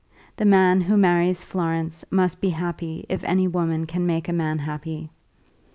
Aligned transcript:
The 0.37 0.45
man 0.45 0.81
who 0.81 0.97
marries 0.97 1.43
Florence 1.43 2.03
must 2.09 2.41
be 2.41 2.49
happy 2.49 3.05
if 3.07 3.23
any 3.23 3.47
woman 3.47 3.85
can 3.85 4.07
make 4.07 4.27
a 4.27 4.33
man 4.33 4.57
happy. 4.57 5.11